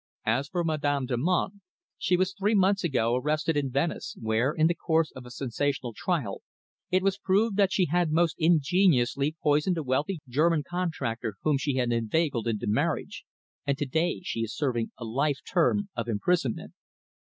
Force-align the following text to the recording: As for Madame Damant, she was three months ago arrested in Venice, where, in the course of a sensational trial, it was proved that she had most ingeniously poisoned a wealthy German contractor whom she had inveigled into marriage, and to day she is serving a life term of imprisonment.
As 0.25 0.47
for 0.47 0.63
Madame 0.63 1.05
Damant, 1.05 1.61
she 1.99 2.17
was 2.17 2.33
three 2.33 2.55
months 2.55 2.83
ago 2.83 3.15
arrested 3.17 3.55
in 3.55 3.69
Venice, 3.69 4.17
where, 4.19 4.51
in 4.51 4.65
the 4.65 4.73
course 4.73 5.11
of 5.11 5.27
a 5.27 5.29
sensational 5.29 5.93
trial, 5.93 6.41
it 6.89 7.03
was 7.03 7.19
proved 7.19 7.55
that 7.57 7.71
she 7.71 7.85
had 7.85 8.09
most 8.11 8.35
ingeniously 8.39 9.35
poisoned 9.43 9.77
a 9.77 9.83
wealthy 9.83 10.19
German 10.27 10.63
contractor 10.67 11.35
whom 11.43 11.59
she 11.59 11.75
had 11.75 11.91
inveigled 11.91 12.47
into 12.47 12.65
marriage, 12.65 13.25
and 13.67 13.77
to 13.77 13.85
day 13.85 14.21
she 14.23 14.39
is 14.39 14.55
serving 14.57 14.91
a 14.97 15.05
life 15.05 15.37
term 15.47 15.89
of 15.95 16.07
imprisonment. 16.07 16.73